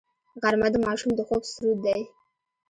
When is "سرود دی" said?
1.51-2.01